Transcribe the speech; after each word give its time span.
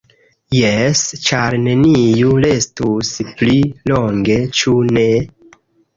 Jes, 0.59 1.01
ĉar 1.25 1.57
neniu 1.67 2.33
restus 2.45 3.11
pli 3.43 3.59
longe, 3.93 4.39
ĉu 4.63 4.75
ne? 4.97 5.09